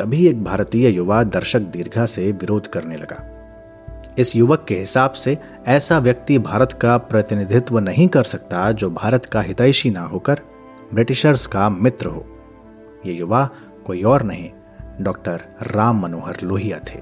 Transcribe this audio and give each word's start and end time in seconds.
तभी 0.00 0.26
एक 0.26 0.44
भारतीय 0.44 0.88
युवा 0.88 1.22
दर्शक 1.22 1.60
दीर्घा 1.60 2.06
से 2.06 2.32
विरोध 2.32 2.66
करने 2.66 2.96
लगा। 2.96 3.26
इस 4.18 4.36
युवक 4.36 4.64
के 4.68 4.74
हिसाब 4.74 5.12
से 5.12 5.38
ऐसा 5.68 5.98
व्यक्ति 5.98 6.38
भारत 6.38 6.72
का 6.72 6.98
प्रतिनिधित्व 6.98 7.78
नहीं 7.78 8.08
कर 8.08 8.24
सकता 8.24 8.72
जो 8.72 8.90
भारत 8.90 9.24
का 9.24 9.40
हितैषी 9.40 9.90
ना 9.90 10.00
होकर 10.00 10.40
ब्रिटिशर्स 10.94 11.46
का 11.46 11.68
मित्र 11.68 12.06
हो। 12.06 12.26
यह 13.06 13.16
युवा 13.16 13.50
कोई 13.86 14.02
और 14.02 14.22
नहीं, 14.22 14.50
डॉक्टर 15.00 15.40
राम 15.62 16.02
मनोहर 16.02 16.36
लोहिया 16.42 16.78
थे। 16.78 17.00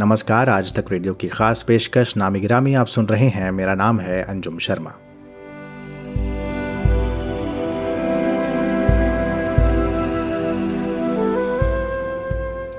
नमस्कार, 0.00 0.50
आज 0.50 0.74
तक 0.74 0.84
रेडियो 0.92 1.14
की 1.14 1.28
खास 1.28 1.62
पेशकश 1.62 2.16
नामी 2.16 2.40
गिरामी 2.40 2.74
आप 2.74 2.86
सुन 2.86 3.06
रहे 3.06 3.28
हैं। 3.28 3.50
मेरा 3.50 3.74
नाम 3.74 4.00
है 4.00 4.22
अंजुम 4.22 4.58
शर्मा। 4.58 4.92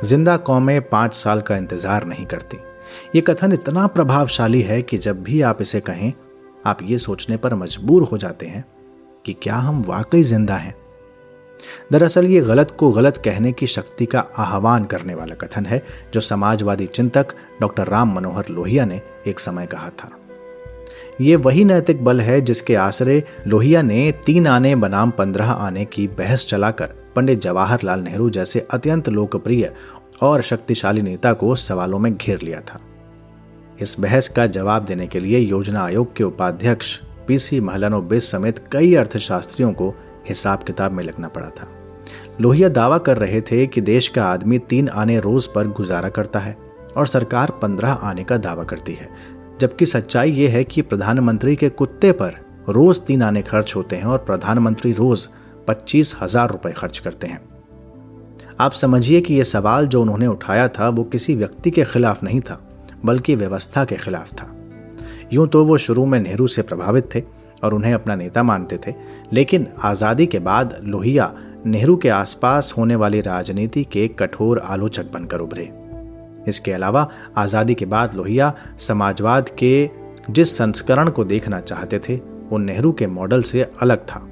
ज़िंदा 0.05 0.37
कौमें 0.37 0.89
पाँच 0.89 1.13
साल 1.13 1.41
का 1.41 1.57
इंतज़ार 1.57 2.05
नहीं 2.05 2.25
करती। 2.25 2.57
ये 3.15 3.21
कथन 3.21 3.53
इतना 3.53 3.85
प्रभावशाली 3.87 4.61
है 4.61 4.81
कि 4.81 4.97
जब 4.97 5.21
भी 5.23 5.41
आप 5.41 5.61
इसे 5.61 5.79
कहें, 5.79 6.11
आप 6.65 6.79
ये 6.83 6.97
सोचने 6.97 7.37
पर 7.37 7.55
मजबूर 7.55 8.03
हो 8.03 8.17
जाते 8.17 8.45
हैं 8.45 8.63
कि 9.25 9.33
क्या 9.33 9.55
हम 9.55 9.81
वाकई 9.83 10.23
ज़िंदा 10.23 10.55
हैं। 10.55 10.75
दरअसल 11.91 12.25
ये 12.25 12.41
गलत 12.41 12.71
को 12.71 12.89
गलत 12.91 13.17
कहने 13.17 13.51
की 13.51 13.67
शक्ति 13.67 14.05
का 14.05 14.19
आह्वान 14.37 14.85
करने 14.85 15.15
वाला 15.15 15.35
कथन 15.35 15.65
है, 15.65 15.81
जो 16.13 16.21
समाजवादी 16.21 16.85
चिंतक 16.87 17.35
डॉक्टर 17.61 17.87
राम 17.87 18.15
मनोहर 18.15 18.49
लोहिया 18.49 18.85
ने 18.85 19.01
एक 19.27 19.39
समय 19.39 19.65
कहा 19.65 19.89
था। 19.91 20.11
ये 21.21 21.35
वही 21.35 21.63
नैतिक 21.65 22.03
बल 22.03 22.21
है 22.21 22.39
जिसके 22.41 22.75
आसरे 22.75 23.23
लोहिया 23.47 23.81
ने 23.81 24.11
तीन 24.25 24.47
आने, 24.47 24.75
बनाम 24.75 25.11
पंद्रह 25.11 25.51
आने 25.51 25.85
की 25.85 26.07
बहस 26.09 26.45
चलाकर 26.47 26.93
पंडित 27.15 27.41
जवाहरलाल 27.41 27.99
नेहरू 27.99 28.29
जैसे 28.29 28.65
अत्यंत 28.71 29.09
लोकप्रिय 29.09 29.71
और 30.21 30.41
शक्तिशाली 30.41 31.01
नेता 31.01 31.33
को 31.33 31.55
सवालों 31.55 31.99
में 31.99 32.15
घेर 32.15 32.41
लिया 32.41 32.59
था। 32.61 32.79
इस 33.81 33.95
बहस 33.99 34.27
का 34.27 34.45
जवाब 34.47 34.85
देने 34.85 35.07
के 35.07 35.19
लिए 35.19 35.39
योजना 35.39 35.83
आयोग 35.83 36.15
के 36.15 36.23
उपाध्यक्ष 36.23 36.95
पीसी 37.27 37.59
महलानोबिस 37.59 38.29
समेत 38.31 38.59
कई 38.71 38.93
अर्थशास्त्रियों 38.95 39.71
को 39.73 39.93
हिसाब 40.29 40.63
किताब 40.63 40.91
में 40.91 41.03
लगना 41.03 41.27
पड़ा 41.27 41.49
था। 41.49 41.67
लोहिया 42.41 42.69
दावा 42.69 42.97
कर 42.97 43.17
रहे 43.17 43.41
थे 43.41 43.65
कि 43.67 43.81
देश 43.81 44.07
का 44.07 44.25
आदमी 44.25 44.59
तीन 44.59 44.89
आने 44.89 45.19
रोज 45.19 45.47
पर 45.47 45.67
गुजारा 45.67 46.09
करता 46.09 46.39
है 46.39 46.55
और 46.97 47.07
सरकार 47.07 47.51
पंद्रह 47.61 47.91
आने 47.91 48.23
का 48.23 48.37
दावा 48.37 48.63
करती 48.63 48.93
है। 48.93 49.09
जबकि 49.59 49.85
सच्चाई 49.85 50.31
ये 50.31 50.47
है 50.47 50.63
कि 50.63 50.81
प्रधानमंत्री 50.81 51.55
के 51.55 51.69
कुत्ते 51.69 52.11
पर 52.11 52.39
रोज 52.69 52.99
तीन 52.99 53.21
आने 53.21 53.41
खर्च 53.41 53.75
होते 53.75 53.95
हैं 53.95 54.05
और 54.05 54.17
प्रधानमंत्री 54.17 54.91
रोज 54.93 55.27
पच्चीस 55.67 56.15
हज़ार 56.21 56.51
रुपए 56.51 56.71
खर्च 56.71 56.99
करते 56.99 57.27
हैं। 57.27 57.39
आप 58.59 58.71
समझिए 58.71 59.19
कि 59.21 59.33
यह 59.33 59.43
सवाल 59.43 59.87
जो 59.87 60.01
उन्होंने 60.01 60.27
उठाया 60.27 60.67
था, 60.67 60.89
वो 60.89 61.03
किसी 61.03 61.35
व्यक्ति 61.35 61.71
के 61.71 61.83
खिलाफ 61.83 62.23
नहीं 62.23 62.41
था, 62.41 62.59
बल्कि 63.05 63.35
व्यवस्था 63.35 63.83
के 63.85 63.95
खिलाफ 63.95 64.31
था। 64.31 64.51
यूँ 65.33 65.47
तो 65.47 65.63
वो 65.65 65.77
शुरू 65.77 66.05
में 66.05 66.19
नेहरू 66.19 66.47
से 66.47 66.61
प्रभावित 66.61 67.09
थे 67.15 67.23
और 67.63 67.73
उन्हें 67.73 67.93
अपना 67.93 68.15
नेता 68.15 68.43
मानते 68.43 68.77
थे, 68.77 68.93
लेकिन 69.33 69.67
आज़ादी 69.83 70.25
के 70.25 70.39
बाद 70.39 70.77
लोहिया 70.83 71.31
नेहरू 71.65 71.95
के 71.97 72.09
आसपास 72.09 72.73
होने 72.77 72.95
वाली 72.95 73.21
राजनीति 73.21 73.83
के 73.83 74.07
कठोर 74.09 74.59
आलोचक 74.59 75.11
बनकर 75.13 75.39
उभरे। 75.39 75.69
इसके 76.47 76.71
अलावा 76.71 77.07
आज़ादी 77.37 77.73
के 77.73 77.85
बाद 77.85 78.13
लोहिया 78.13 78.53
समाजवाद 78.79 79.49
के 79.49 79.89
जिस 80.29 80.57
संस्करण 80.57 81.09
को 81.09 81.23
देखना 81.23 81.59
चाहते 81.59 81.99
थे, 81.99 82.15
वो 82.49 82.57
नेहरू 82.57 82.91
के 82.91 83.07
मॉडल 83.07 83.41
से 83.41 83.61
अलग 83.81 84.05
था। 84.05 84.27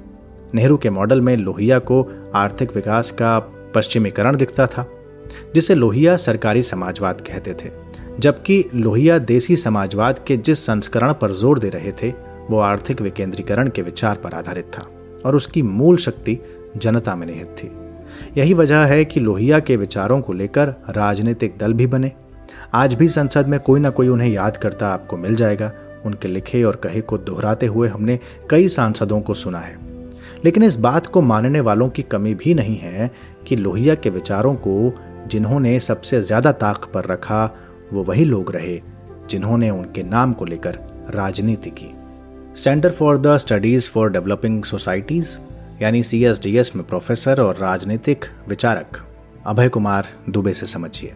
नेहरू 0.54 0.76
के 0.76 0.90
मॉडल 0.90 1.20
में 1.20 1.36
लोहिया 1.36 1.78
को 1.80 2.02
आर्थिक 2.34 2.74
विकास 2.74 3.10
का 3.10 3.38
पश्चिमीकरण 3.74 4.36
दिखता 4.36 4.66
था, 4.66 4.86
जिसे 5.54 5.74
लोहिया 5.74 6.16
सरकारी 6.16 6.62
समाजवाद 6.62 7.20
कहते 7.20 7.54
थे, 7.54 7.70
जबकि 8.20 8.64
लोहिया 8.74 9.18
देसी 9.18 9.56
समाजवाद 9.56 10.18
के 10.18 10.36
जिस 10.36 10.66
संस्करण 10.66 11.12
पर 11.12 11.32
ज़ोर 11.32 11.58
दे 11.58 11.68
रहे 11.68 11.92
थे, 11.92 12.10
वो 12.50 12.58
आर्थिक 12.58 13.00
विकेंद्रीकरण 13.00 13.68
के 13.68 13.82
विचार 13.82 14.16
पर 14.16 14.34
आधारित 14.34 14.64
था, 14.64 14.86
और 15.26 15.36
उसकी 15.36 15.62
मूल 15.62 15.96
शक्ति 15.96 16.38
जनता 16.76 17.16
में 17.16 17.26
निहित 17.26 17.46
थी। 17.46 17.70
यही 18.36 18.54
वजह 18.54 18.78
है 18.78 19.04
कि 19.04 19.20
लोहिया 19.20 19.58
के 19.58 19.76
विचारों 19.76 20.20
को 20.20 20.32
लेकर 20.32 20.68
राजनीतिक 20.90 21.56
दल 21.58 21.72
भी 21.72 21.86
बने। 21.86 22.12
आज 22.74 22.94
भी 22.94 23.08
संसद 23.08 23.48
में 23.48 23.60
कोई 23.60 23.80
ना 23.80 23.90
कोई 23.90 24.08
उन्हें 24.08 24.28
याद 24.28 24.56
करता 24.56 24.88
आपको 24.88 25.16
मिल 25.16 25.34
जाएगा। 25.34 25.72
उनके 26.06 26.28
लिखे 26.28 26.62
और 26.64 26.76
कहे 26.76 27.00
को 27.00 27.18
दोहराते 27.18 27.66
हुए 27.66 27.88
हमने 27.88 28.18
कई 28.50 28.68
सांसदों 28.68 29.20
को 29.20 29.34
सुना 29.34 29.58
है। 29.58 29.76
लेकिन 30.44 30.62
इस 30.62 30.76
बात 30.76 31.06
को 31.06 31.20
मानने 31.20 31.60
वालों 31.60 31.88
की 31.88 32.02
कमी 32.02 32.34
भी 32.34 32.54
नहीं 32.54 32.76
है 32.76 33.10
कि 33.48 33.56
लोहिया 33.56 33.94
के 33.94 34.10
विचारों 34.10 34.54
को 34.54 34.92
जिन्होंने 35.26 35.78
सबसे 35.80 36.20
ज़्यादा 36.22 36.52
ताक 36.52 36.90
पर 36.94 37.04
रखा, 37.04 37.44
वो 37.92 38.02
वही 38.02 38.24
लोग 38.24 38.52
रहे 38.52 38.80
जिन्होंने 39.30 39.70
उनके 39.70 40.02
नाम 40.02 40.32
को 40.32 40.44
लेकर 40.44 40.78
राजनीति 41.14 41.70
की। 41.70 41.88
Centre 42.54 42.90
for 42.90 43.18
the 43.18 43.36
studies 43.36 43.90
for 43.90 44.10
developing 44.10 44.62
societies 44.64 45.38
यानी 45.82 46.02
सीएसडीएस 46.02 46.76
में 46.76 46.86
प्रोफेसर 46.86 47.40
और 47.40 47.56
राजनीतिक 47.56 48.24
विचारक 48.48 49.04
अभय 49.46 49.68
कुमार 49.68 50.06
दुबे 50.30 50.52
से 50.52 50.66
समझिए। 50.66 51.12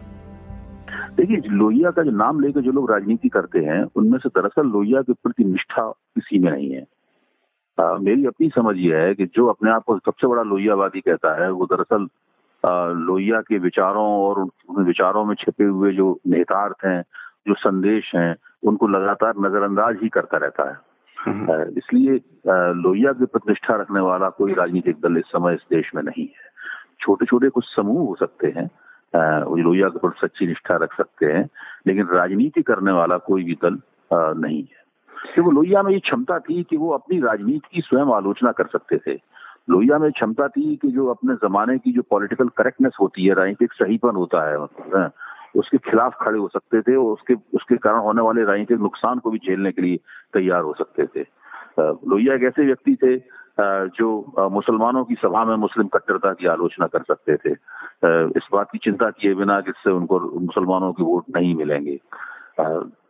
देखिए 1.17 1.37
लोहिया 1.47 1.91
का 1.91 2.03
जो 2.03 2.11
नाम 2.11 2.39
लेकर 2.39 2.61
जो 2.61 2.71
लोग 2.71 2.91
राजनीति 2.91 3.29
करते 3.29 3.59
हैं, 3.59 3.83
उनमें 3.95 4.17
से 4.19 4.29
दरअसल 4.29 4.67
लोहिया 4.67 5.01
के 5.01 5.13
प्रति 5.13 5.43
निष्ठा 5.43 5.89
किसी 5.89 6.39
में 6.39 6.51
नहीं 6.51 6.71
है। 6.71 6.85
आ, 7.79 7.97
मेरी 7.97 8.25
अपनी 8.25 8.49
समझ 8.49 8.75
ये 8.77 8.97
है 8.97 9.15
कि 9.15 9.25
जो 9.25 9.47
अपने 9.47 9.71
आप 9.71 9.83
को 9.83 9.97
सबसे 9.97 10.27
बड़ा 10.27 10.43
लोहियावादी 10.43 11.01
कहता 11.01 11.43
है 11.43 11.51
वो 11.51 11.65
दरअसल 11.65 12.07
लोहिया 12.97 13.41
के 13.41 13.57
विचारों 13.57 14.05
और 14.05 14.39
उन 14.69 14.85
विचारों 14.85 15.25
में 15.25 15.35
छिपे 15.35 15.63
हुए 15.63 15.93
जो 15.93 16.19
नेतार्थ 16.27 16.85
हैं 16.85 17.03
जो 17.47 17.53
संदेश 17.53 18.11
हैं 18.15 18.35
उनको 18.63 18.87
लगातार 18.87 19.33
नजरअंदाज 19.39 19.97
ही 20.03 20.09
करता 20.09 20.37
रहता 20.37 20.69
है। 20.69 20.77
हम्म। 21.19 21.61
इसलिए 21.77 22.21
लोहिया 22.73 23.13
की 23.13 23.25
प्रतिष्ठा 23.25 23.75
रखने 23.75 23.99
वाला 23.99 24.29
कोई 24.29 24.53
राजनीतिक 24.53 24.95
दल 24.95 25.17
इस 25.17 25.25
समय 25.25 25.53
इस 25.53 25.59
देश 25.71 25.91
में 25.95 26.03
नहीं 26.03 26.25
है। 26.25 26.49
छोटे 27.01 27.25
छोटे 27.25 27.49
कुछ 27.49 27.75
समूह 27.75 28.07
हो 28.07 28.15
सकते 28.19 28.47
हैं 28.47 28.71
लोहिया 29.55 29.89
के 29.89 29.99
प्रति 29.99 30.27
सच्ची 30.27 30.47
निष्ठा 30.47 30.75
रख 30.75 30.97
सकते 30.97 31.25
हैं 31.25 31.49
लेकिन 31.87 32.05
राजनीति 32.05 32.61
करने 32.61 32.91
वाला 32.91 33.17
कोई 33.17 33.43
भी 33.43 33.53
दल 33.53 33.79
नहीं 34.13 34.61
है। 34.61 34.78
कि 35.35 35.41
वो 35.41 35.51
लोहिया 35.51 35.83
में 35.83 35.91
ये 35.91 35.99
क्षमता 35.99 36.39
थी 36.39 36.63
कि 36.63 36.77
वो 36.77 36.89
अपनी 36.91 37.19
राजनीति 37.21 37.69
की 37.73 37.81
स्वयं 37.81 38.13
आलोचना 38.15 38.51
कर 38.51 38.65
सकते 38.65 38.97
थे। 38.97 39.17
लोहिया 39.69 39.97
में 39.99 40.11
क्षमता 40.11 40.47
थी 40.47 40.75
कि 40.75 40.87
जो 40.91 41.07
अपने 41.07 41.33
जमाने 41.35 41.77
की 41.77 41.91
जो 41.91 42.01
पॉलिटिकल 42.09 42.47
करेक्टनेस 42.57 42.97
होती 43.01 43.25
है 43.25 43.33
राजनीतिक 43.33 43.73
सहीपन 43.73 44.15
होता 44.15 44.49
है 44.49 45.09
उसके 45.55 45.77
खिलाफ 45.89 46.17
खड़े 46.21 46.39
हो 46.39 46.47
सकते 46.47 46.81
थे 46.81 46.95
और 46.95 47.13
उसके 47.13 47.33
उसके 47.53 47.77
कारण 47.77 47.99
होने 47.99 48.21
वाले 48.21 48.43
राजनीतिक 48.43 48.79
नुकसान 48.79 49.19
को 49.19 49.31
भी 49.31 49.37
झेलने 49.37 49.71
के 49.71 49.81
लिए 49.81 49.97
तैयार 50.33 50.61
हो 50.61 50.73
सकते 50.73 51.05
थे। 51.05 51.25
लोहिया 51.79 52.35
एक 52.35 52.43
ऐसे 52.43 52.65
व्यक्ति 52.65 52.95
थे 53.03 53.17
जो 53.97 54.49
मुसलमानों 54.51 55.03
की 55.05 55.15
सभा 55.15 55.43
में 55.45 55.55
मुस्लिम 55.55 55.87
कट्टरता 55.87 56.33
की 56.33 56.47
आलोचना 56.47 56.87
कर 56.87 57.03
सकते 57.07 57.35
थे। 57.35 57.51
इस 58.37 58.47
बात 58.53 58.69
की 58.71 58.77
चिंता 58.77 59.09
किए 59.09 59.33
बिना 59.33 59.59
कि 59.61 59.69
इससे 59.69 59.91
उनको 59.91 60.19
मुसलमानों 60.19 60.91
के 60.93 61.03
वोट 61.03 61.25
नहीं 61.35 61.55
मिलेंगे। 61.55 61.99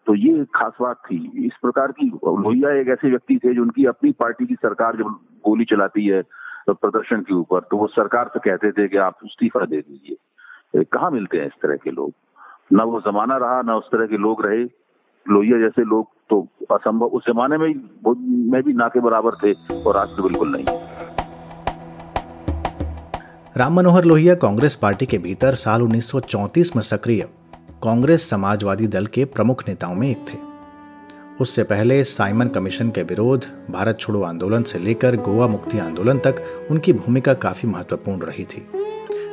तो 0.09 0.13
ये 0.15 0.43
खास 0.55 0.73
बात 0.81 0.95
थी। 1.05 1.17
इस 1.45 1.57
प्रकार 1.61 1.91
की 1.91 2.05
लोहिया 2.05 2.69
एक 2.75 2.87
ऐसे 2.89 3.09
व्यक्ति 3.09 3.35
थे 3.43 3.53
जो 3.55 3.61
उनकी 3.61 3.85
अपनी 3.85 4.11
पार्टी 4.19 4.45
की 4.45 4.55
सरकार 4.55 4.95
जब 4.97 5.09
गोली 5.45 5.65
चलाती 5.65 6.05
है 6.05 6.21
प्रदर्शन 6.69 7.21
के 7.21 7.33
ऊपर 7.35 7.59
तो 7.61 7.77
वो 7.77 7.87
सरकार 7.89 8.29
से 8.33 8.39
कहते 8.39 8.71
थे 8.71 8.87
कि 8.87 8.97
आप 8.99 9.19
इस्तीफा 9.25 9.65
दे 9.65 9.77
दीजिए। 9.77 10.83
कहाँ 10.93 11.11
मिलते 11.11 11.37
हैं 11.37 11.45
इस 11.45 11.61
तरह 11.61 11.75
के 11.75 11.91
लोग? 11.91 12.13
न 12.73 12.81
वो 12.83 12.99
जमाना 13.01 13.37
रहा, 13.37 13.61
न 13.61 13.69
उस 13.71 13.87
तरह 13.91 14.05
के 14.07 14.17
लोग 14.17 14.45
रहे। 14.45 14.63
लोहिया 15.25 15.59
जैसे 15.59 15.83
लोग 15.85 16.07
तो 16.29 16.41
असंभव, 16.71 17.05
उस 17.05 17.23
जमाने 17.27 17.57
में 17.57 17.67
में 18.51 18.61
भी 18.63 18.73
ना 18.73 18.87
के 18.87 18.99
बराबर 18.99 19.31
थे 19.43 19.53
और 19.83 19.97
आज 19.97 20.17
तो 20.17 20.23
बिल्कुल 20.23 20.51
नहीं। 20.51 20.65
राम 23.55 23.75
मनोहर 23.75 24.05
लोहिया 24.05 24.35
कांग्रेस 24.41 24.75
पार्टी 24.75 25.05
के 25.05 25.17
भीतर 25.19 25.55
साल 25.57 25.81
1934 25.81 26.75
में 26.75 26.83
सक्रिय। 26.85 27.27
कांग्रेस 27.83 28.29
समाजवादी 28.29 28.87
दल 28.87 29.05
के 29.05 29.23
प्रमुख 29.25 29.63
नेताओं 29.67 29.93
में 29.95 30.09
एक 30.09 30.25
थे। 30.29 30.37
उससे 31.41 31.63
पहले 31.63 32.03
साइमन 32.03 32.47
कमीशन 32.47 32.89
के 32.89 33.03
विरोध, 33.03 33.45
भारत 33.71 33.99
छोड़ो 33.99 34.21
आंदोलन 34.23 34.63
से 34.63 34.79
लेकर 34.79 35.15
गोवा 35.17 35.47
मुक्ति 35.47 35.79
आंदोलन 35.79 36.19
तक 36.19 36.43
उनकी 36.71 36.93
भूमिका 36.93 37.33
काफ़ी 37.35 37.69
महत्वपूर्ण 37.69 38.21
रही 38.21 38.45
थी। 38.45 38.65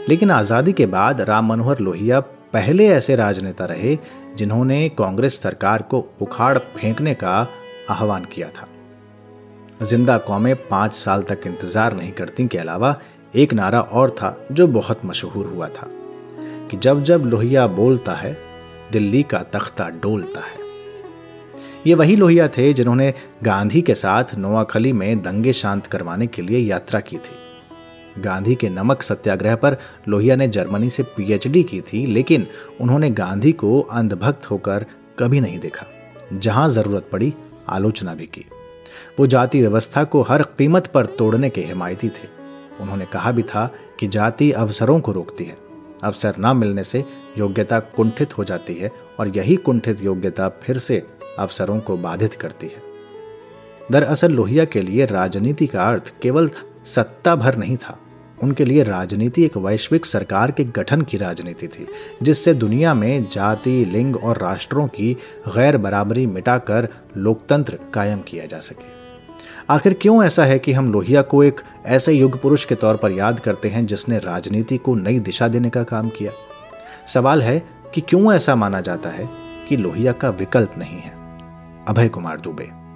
लेकिन 0.08 0.30
आज़ादी 0.30 0.72
के 0.72 0.86
बाद 0.86 1.20
राम 1.20 1.48
मनोहर 1.48 1.78
लोहिया 1.78 2.20
पहले 2.52 2.86
ऐसे 2.88 3.14
राजनेता 3.14 3.64
रहे 3.64 3.98
जिन्होंने 4.36 4.88
कांग्रेस 4.88 5.40
सरकार 5.42 5.82
को 5.82 6.04
उखाड़ 6.22 6.56
फेंकने 6.58 7.14
का 7.14 7.36
आह्वान 7.90 8.24
किया 8.24 8.48
था। 8.48 8.68
ज़िंदा 9.82 10.18
कौमें 10.18 10.54
पाँच 10.68 10.94
साल 10.94 11.22
तक 11.22 11.46
इंतज़ार 11.46 11.96
नहीं 11.96 12.12
करती 12.12 12.46
के 12.46 12.58
अलावा 12.58 12.96
एक 13.34 13.54
नारा 13.54 13.80
और 13.80 14.10
था 14.12 14.36
जो 14.52 14.66
बहुत 14.68 15.04
मशहूर 15.04 15.46
हुआ 15.46 15.68
था। 15.68 15.90
कि 16.70 16.76
जब 16.76 17.02
जब 17.02 17.22
लोहिया 17.24 17.66
बोलता 17.66 18.12
है, 18.12 18.38
दिल्ली 18.92 19.22
का 19.22 19.38
तख्ता 19.38 19.88
डोलता 19.88 20.40
है। 20.40 20.66
ये 21.86 21.94
वही 21.94 22.16
लोहिया 22.16 22.48
थे 22.48 22.72
जिन्होंने 22.72 23.14
गांधी 23.42 23.82
के 23.82 23.94
साथ 23.94 24.24
नोआखली 24.38 24.92
में 24.92 25.22
दंगे 25.22 25.52
शांत 25.52 25.86
करवाने 25.86 26.26
के 26.26 26.42
लिए 26.42 26.58
यात्रा 26.58 27.00
की 27.00 27.16
थी। 27.16 27.36
गांधी 28.20 28.54
के 28.54 28.68
नमक 28.68 29.02
सत्याग्रह 29.02 29.56
पर 29.56 29.76
लोहिया 30.08 30.36
ने 30.36 30.48
जर्मनी 30.48 30.90
से 30.90 31.02
पीएचडी 31.02 31.62
की 31.62 31.80
थी, 31.80 32.06
लेकिन 32.06 32.46
उन्होंने 32.80 33.10
गांधी 33.10 33.52
को 33.52 33.80
अंधभक्त 33.80 34.50
होकर 34.50 34.86
कभी 35.18 35.40
नहीं 35.40 35.58
देखा। 35.58 35.86
जहाँ 36.32 36.68
ज़रूरत 36.68 37.08
पड़ी, 37.12 37.34
आलोचना 37.68 38.14
भी 38.14 38.26
की। 38.26 38.44
वो 39.20 39.26
जाति 39.26 39.60
व्यवस्था 39.60 40.04
को 40.04 40.22
हर 40.22 40.42
कीमत 40.42 40.86
पर 40.86 41.06
तोड़ने 41.06 41.50
के 41.50 41.60
हिमायती 41.60 42.08
थे। 42.08 42.28
उन्होंने 42.80 43.04
कहा 43.04 43.32
भी 43.32 43.42
था 43.42 43.74
कि 44.00 44.08
जाति 44.08 44.52
अवसरों 44.52 45.00
को 45.00 45.12
रोकती 45.12 45.44
है। 45.44 45.65
अवसर 46.04 46.34
न 46.38 46.56
मिलने 46.56 46.84
से 46.84 47.04
योग्यता 47.38 47.80
कुंठित 47.80 48.38
हो 48.38 48.44
जाती 48.44 48.74
है 48.74 48.90
और 49.20 49.28
यही 49.28 49.56
कुंठित 49.56 50.02
योग्यता 50.02 50.48
फिर 50.48 50.78
से 50.78 51.06
अवसरों 51.38 51.80
को 51.80 51.96
बाधित 51.96 52.34
करती 52.34 52.66
है। 52.66 52.82
दरअसल 53.92 54.32
लोहिया 54.32 54.64
के 54.64 54.80
लिए 54.80 55.06
राजनीति 55.06 55.66
का 55.66 55.84
अर्थ 55.84 56.14
केवल 56.22 56.50
सत्ता 56.84 57.36
भर 57.36 57.56
नहीं 57.56 57.76
था। 57.76 57.98
उनके 58.42 58.64
लिए 58.64 58.82
राजनीति 58.82 59.44
एक 59.44 59.56
वैश्विक 59.56 60.06
सरकार 60.06 60.50
के 60.50 60.64
गठन 60.64 61.02
की 61.02 61.16
राजनीति 61.16 61.66
थी, 61.66 61.86
जिससे 62.22 62.54
दुनिया 62.54 62.94
में 62.94 63.28
जाति, 63.32 63.84
लिंग 63.84 64.16
और 64.16 64.38
राष्ट्रों 64.38 64.88
की 64.88 65.16
गैर 65.48 65.76
बराबरी 65.76 66.26
मिटाकर 66.26 66.88
लोकतंत्र 67.16 67.78
कायम 67.94 68.20
किया 68.20 68.46
जा 68.46 68.58
सके। 68.58 68.95
आखिर 69.70 69.96
क्यों 70.02 70.24
ऐसा 70.24 70.44
है 70.44 70.58
कि 70.58 70.72
हम 70.72 70.92
लोहिया 70.92 71.22
को 71.22 71.44
एक 71.44 71.60
ऐसे 71.86 72.12
युग 72.12 72.42
पुरुष 72.42 72.64
के 72.64 72.74
तौर 72.74 72.96
पर 72.96 73.10
याद 73.10 73.40
करते 73.40 73.68
हैं 73.68 73.86
जिसने 73.86 74.18
राजनीति 74.18 74.76
को 74.76 74.94
नई 74.94 75.20
दिशा 75.20 75.48
देने 75.48 75.70
का 75.70 75.82
काम 75.82 76.08
किया? 76.08 76.32
सवाल 77.06 77.42
है 77.42 77.62
कि 77.94 78.00
क्यों 78.00 78.32
ऐसा 78.32 78.56
माना 78.56 78.80
जाता 78.80 79.08
है 79.08 79.28
कि 79.68 79.76
लोहिया 79.76 80.12
का 80.12 80.30
विकल्प 80.30 80.74
नहीं 80.78 80.98
है? 80.98 81.10
अभय 81.88 82.08
कुमार 82.08 82.40
दुबे। 82.40 82.86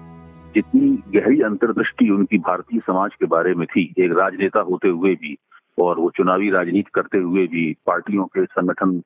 जितनी 0.54 1.20
गहरी 1.20 1.40
अंतर्दृष्टि 1.40 2.10
उनकी 2.10 2.38
भारतीय 2.38 2.80
समाज 2.80 3.10
के 3.14 3.26
बारे 3.26 3.54
में 3.54 3.66
थी, 3.66 3.94
एक 3.98 4.10
राजनेता 4.12 4.60
होते 4.60 4.88
हुए 4.88 5.14
भी 5.14 5.38
और 5.78 5.98
वो 5.98 6.10
चुनावी 6.16 6.50
राजनीति 6.50 6.90
करते 6.94 7.18
हुए 7.18 7.46
भी, 7.46 7.76
पार्टियों 7.86 8.24
के 8.24 8.44
संगठन, 8.44 9.02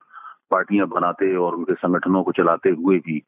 पार्टियाँ 0.51 0.87
बनाते 0.87 1.37
और 1.37 1.55
उनके 1.55 1.75
संगठनों 1.75 2.23
को 2.23 2.33
चलाते 2.33 2.71
हुए 2.71 2.99
भी। 2.99 3.23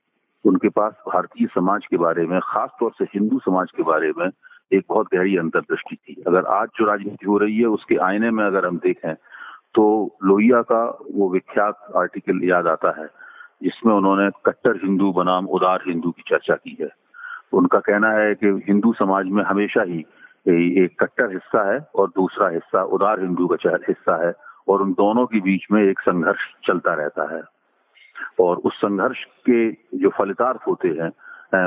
उनके 0.47 0.69
पास 0.69 0.93
भारतीय 1.07 1.47
समाज 1.47 1.87
के 1.87 1.97
बारे 1.97 2.27
में 2.27 2.39
खास 2.45 2.71
तौर 2.81 2.91
से 2.99 3.05
हिंदू 3.15 3.39
समाज 3.39 3.71
के 3.77 3.83
बारे 3.83 4.13
में 4.19 4.27
एक 4.73 4.85
बहुत 4.89 5.07
गहरी 5.15 5.37
अंतर्दृष्टि 5.37 5.97
थी। 5.97 6.23
अगर 6.27 6.45
आज 6.55 6.69
जो 6.79 6.87
राजनीति 6.87 7.27
हो 7.27 7.39
रही 7.39 7.59
है, 7.59 7.67
उसके 7.69 7.97
आईने 8.05 8.31
में 8.31 8.45
अगर 8.45 8.67
हम 8.67 8.79
देखें 8.79 9.15
तो 9.75 9.85
लोहिया 10.25 10.61
का 10.63 10.83
वो 11.15 11.29
विख्यात 11.31 11.93
आर्टिकल 11.97 12.41
याद 12.45 12.67
आता 12.67 12.91
है, 13.01 13.07
जिसमें 13.63 13.93
उन्होंने 13.95 14.29
कट्टर 14.47 14.77
हिंदू 14.85 15.13
बनाम 15.13 15.47
उदार 15.49 15.83
हिंदू 15.87 16.11
की 16.11 16.23
चर्चा 16.29 16.55
की 16.55 16.77
है। 16.81 16.89
उनका 17.53 17.79
कहना 17.79 18.11
है 18.11 18.35
कि 18.35 18.47
हिंदू 18.69 18.93
समाज 18.93 19.27
में 19.27 19.43
हमेशा 19.45 19.83
ही 19.83 19.99
एक 20.47 20.97
कट्टर 21.01 21.33
हिस्सा 21.33 21.63
है 21.73 21.79
और 21.95 22.09
दूसरा 22.17 22.49
हिस्सा 22.49 22.83
उदार 22.97 23.21
हिंदू 23.21 23.47
का 23.47 23.77
हिस्सा 23.89 24.25
है, 24.27 24.33
और 24.69 24.83
उन 24.83 24.93
दोनों 24.93 25.27
के 25.27 25.41
बीच 25.41 25.67
में 25.73 25.83
एक 25.83 26.01
संघर्ष 26.01 26.47
चलता 26.67 26.95
रहता 26.95 27.35
है। 27.37 27.43
और 28.41 28.57
उस 28.57 28.75
संघर्ष 28.77 29.25
के 29.49 29.71
जो 29.99 30.09
फलितार्थ 30.09 30.67
होते 30.69 30.89
हैं 30.89 31.11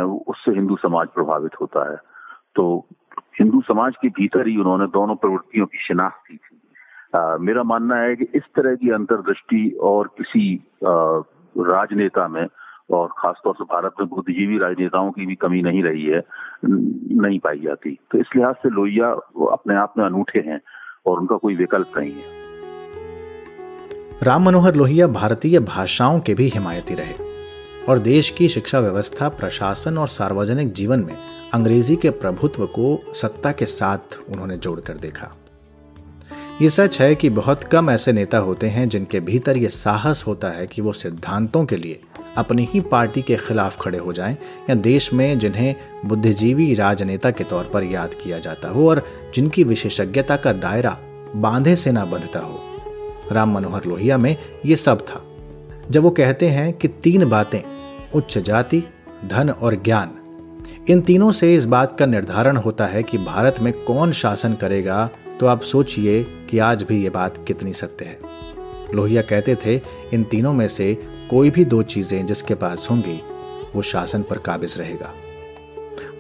उससे 0.02 0.52
हिंदू 0.52 0.76
समाज 0.76 1.08
प्रभावित 1.08 1.52
होता 1.62 1.90
है। 1.92 1.98
तो 2.56 2.88
हिंदू 3.40 3.62
समाज 3.62 3.96
के 4.02 4.08
भीतर 4.08 4.48
ही 4.48 4.58
उन्होंने 4.58 4.86
दोनों 4.88 5.16
प्रवृत्तियों 5.16 5.66
की 5.66 5.78
शिनाख्त 5.78 6.28
की 6.28 6.38
थी। 6.38 6.62
आ, 7.16 7.38
मेरा 7.38 7.64
मानना 7.64 7.96
है 7.96 8.16
कि 8.16 8.28
इस 8.36 8.44
तरह 8.56 8.76
की 8.76 8.90
अंतर्दृष्टि 8.92 9.70
और 9.82 10.08
किसी 10.18 10.74
राजनेता 10.84 12.28
में 12.28 12.46
और 12.92 13.08
खासतौर 13.18 13.54
से 13.54 13.64
भारत 13.64 13.94
में 14.00 14.10
बुद्धिजीवी 14.10 14.58
राजनेताओं 14.58 15.12
की 15.12 15.26
भी 15.26 15.36
कमी 15.36 15.62
नहीं 15.62 15.84
रही 15.84 16.06
है 16.06 16.22
नहीं 16.66 17.40
पाई 17.40 17.60
जाती। 17.60 17.98
तो 18.12 18.18
इस 18.18 18.30
लिहाज 18.36 18.56
से 18.56 18.70
लोहिया 18.70 19.10
अपने 19.52 19.76
आप 19.76 19.94
में 19.98 20.06
अनूठे 20.06 20.40
हैं 20.40 20.60
और 21.06 21.20
उनका 21.20 21.38
कोई 21.38 21.56
विकल्प 21.56 21.98
नहीं 21.98 22.12
है। 22.12 22.49
राम 24.24 24.44
मनोहर 24.44 24.76
लोहिया 24.76 25.08
भारतीय 25.08 25.60
भाषाओं 25.60 26.20
के 26.20 26.34
भी 26.34 26.48
हिमायती 26.48 26.96
रहे 26.96 27.14
और 27.90 28.00
देश 28.00 28.30
की 28.30 28.50
शिक्षा 28.50 28.80
व्यवस्था, 28.80 29.30
प्रशासन 29.30 29.98
और 29.98 30.08
सार्वजनिक 30.08 30.74
जीवन 30.74 31.00
में 31.00 31.18
अंग्रेज़ी 31.54 31.96
के 31.96 32.10
प्रभुत्व 32.10 32.66
को 32.66 33.14
सत्ता 33.14 33.52
के 33.52 33.66
साथ 33.66 34.20
उन्होंने 34.30 34.58
जोड़कर 34.58 34.98
देखा। 34.98 35.36
ये 36.62 36.70
सच 36.70 37.02
है 37.02 37.16
कि 37.16 37.30
बहुत 37.30 37.64
कम 37.64 37.90
ऐसे 37.90 38.14
नेता 38.14 38.38
होते 38.38 38.68
हैं 38.68 38.90
जिनके 38.90 39.20
भीतर 39.20 39.58
ये 39.58 39.70
साहस 39.70 40.24
होता 40.28 40.48
है 40.48 40.68
कि 40.68 40.82
वो 40.82 40.94
सिद्धांतों 40.94 41.66
के 41.66 41.78
लिए 41.78 42.02
अपनी 42.38 42.70
ही 42.74 42.80
पार्टी 42.80 43.22
के 43.22 43.36
खिलाफ 43.36 43.82
खड़े 43.82 43.98
हो 43.98 44.14
जाएँ 44.14 44.38
या 44.70 44.76
देश 44.76 45.14
में 45.14 45.40
जिन्हें 45.40 45.76
बुद्धिजीवी 46.06 46.74
राजनेता 46.74 47.32
के 47.32 47.44
तौर 47.44 47.64
पर 47.64 47.84
याद 47.84 48.14
किया 48.14 48.40
जाता 48.40 48.70
हो 48.70 48.90
और 48.90 49.06
जिनकी 49.36 49.64
विशेषज्ञता 49.64 50.36
का 50.36 50.54
दायरा 50.54 50.98
बांधे 51.36 51.76
से 51.76 51.92
ना 51.92 52.06
बंधता 52.06 52.40
हो। 52.40 52.69
राम 53.32 53.54
मनोहर 53.54 53.86
लोहिया 53.86 54.18
में 54.18 54.36
ये 54.66 54.76
सब 54.76 55.02
था। 55.02 55.24
जब 55.92 56.04
वो 56.04 56.10
कहते 56.12 56.50
हैं 56.50 56.72
कि 56.74 56.88
तीन 56.88 57.30
बातें, 57.30 57.62
उच्च 58.16 58.38
जाति, 58.38 58.84
धन 59.26 59.50
और 59.50 59.76
ज्ञान, 59.76 60.12
इन 60.90 61.02
तीनों 61.02 61.32
से 61.32 61.54
इस 61.56 61.66
बात 61.66 61.98
का 62.00 62.06
निर्धारण 62.06 62.58
होता 62.58 62.86
है 62.86 63.04
कि 63.04 63.18
भारत 63.18 63.60
में 63.60 63.72
कौन 63.86 64.12
शासन 64.14 64.54
करेगा 64.54 65.10
तो 65.40 65.48
आप 65.48 65.62
सोचिए 65.62 66.24
कि 66.50 66.60
आज 66.60 66.84
भी 66.84 67.02
ये 67.04 67.10
बात 67.10 67.38
कितनी 67.48 67.74
सत्य 67.74 68.06
है। 68.06 68.18
लोहिया 68.94 69.22
कहते 69.22 69.56
थे, 69.56 69.76
इन 70.14 70.24
तीनों 70.24 70.54
में 70.54 70.68
से 70.68 70.94
कोई 71.30 71.50
भी 71.50 71.66
दो 71.66 71.82
चीज़ें 71.84 72.26
जिसके 72.26 72.56
पास 72.56 72.88
होंगी, 72.92 73.20
वो 73.76 73.82
शासन 73.82 74.24
पर 74.24 74.38
काबिज 74.38 74.78
रहेगा। 74.80 75.14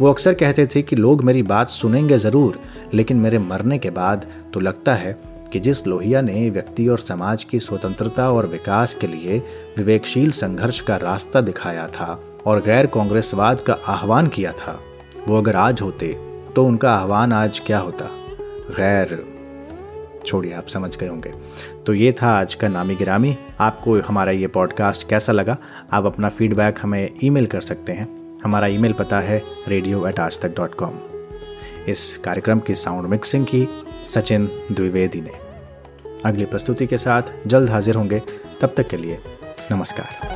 वो 0.01 0.09
अक्सर 0.09 0.33
कहते 0.33 0.65
थे 0.65 0.81
कि 0.81 0.95
लोग 0.95 1.23
मेरी 1.23 1.43
बात 1.43 1.69
सुनेंगे 1.69 2.17
ज़रूर, 2.17 2.59
लेकिन 2.93 3.17
मेरे 3.17 3.39
मरने 3.39 3.77
के 3.77 3.89
बाद 3.89 4.25
तो 4.53 4.59
लगता 4.59 4.93
है 4.93 5.11
कि 5.53 5.59
जिस 5.59 5.85
लोहिया 5.87 6.21
ने 6.21 6.49
व्यक्ति 6.49 6.87
और 6.87 6.99
समाज 6.99 7.43
की 7.43 7.59
स्वतंत्रता 7.59 8.29
और 8.31 8.47
विकास 8.47 8.93
के 8.93 9.07
लिए 9.07 9.37
विवेकशील 9.77 10.31
संघर्ष 10.31 10.79
का 10.79 10.95
रास्ता 10.97 11.41
दिखाया 11.41 11.87
था 11.87 12.19
और 12.45 12.61
गैर 12.61 12.85
कांग्रेसवाद 12.85 13.61
का 13.61 13.73
आह्वान 13.87 14.27
किया 14.27 14.51
था, 14.51 14.79
वो 15.27 15.37
अगर 15.37 15.55
आज 15.55 15.81
होते 15.81 16.07
तो 16.55 16.65
उनका 16.65 16.93
आह्वान 16.93 17.33
आज 17.33 17.59
क्या 17.59 17.79
होता? 17.79 18.09
गैर, 18.71 19.17
छोड़िए, 20.25 20.53
आप 20.53 20.67
समझ 20.67 20.95
गए 20.97 21.07
होंगे। 21.07 21.33
तो 21.85 21.93
ये 21.93 22.11
था 22.11 22.31
आज 22.31 22.55
का 22.55 22.67
नामी 22.67 22.95
गिरामी। 22.95 23.35
आपको 23.59 23.99
हमारा 23.99 24.31
ये 24.31 24.47
पॉडकास्ट 24.47 25.07
कैसा 25.09 25.33
लगा? 25.33 25.57
आप 25.93 26.05
अपना 26.05 26.29
फीडबैक 26.29 26.79
हमें 26.81 27.09
ईमेल 27.23 27.45
कर 27.45 27.61
सकते 27.61 27.91
हैं। 27.91 28.07
हमारा 28.43 28.67
ईमेल 28.67 28.93
पता 28.93 29.19
है 29.19 29.41
रेडियो 29.67 30.07
एट 30.07 30.19
आज 30.19 30.39
तक 30.39 30.55
डॉट 30.55 30.75
कॉम 30.75 30.99
इस 31.87 32.15
कार्यक्रम 32.17 32.59
की 32.59 32.75
साउंड 32.75 33.07
मिक्सिंग 33.07 33.45
की 33.45 33.67
सचिन 34.09 34.51
द्विवेदी 34.71 35.21
ने। 35.21 35.31
अगली 36.25 36.45
प्रस्तुति 36.45 36.87
के 36.87 36.97
साथ 36.97 37.21
जल्द 37.47 37.69
हाजिर 37.69 37.95
होंगे। 37.95 38.21
तब 38.61 38.73
तक 38.77 38.87
के 38.87 38.97
लिए 38.97 39.19
नमस्कार। 39.71 40.29